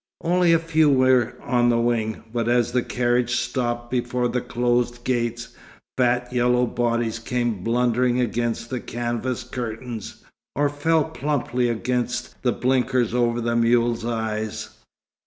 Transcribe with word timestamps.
Only 0.23 0.51
a 0.51 0.57
few 0.57 0.89
were 0.89 1.35
on 1.43 1.69
the 1.69 1.77
wing, 1.77 2.23
but 2.33 2.49
as 2.49 2.71
the 2.71 2.81
carriage 2.81 3.35
stopped 3.35 3.91
before 3.91 4.27
the 4.27 4.41
closed 4.41 5.03
gates, 5.03 5.49
fat 5.95 6.33
yellow 6.33 6.65
bodies 6.65 7.19
came 7.19 7.63
blundering 7.63 8.19
against 8.19 8.71
the 8.71 8.79
canvas 8.79 9.43
curtains, 9.43 10.23
or 10.55 10.69
fell 10.69 11.03
plumply 11.03 11.69
against 11.69 12.41
the 12.41 12.51
blinkers 12.51 13.13
over 13.13 13.39
the 13.41 13.55
mules' 13.55 14.03
eyes. 14.03 14.71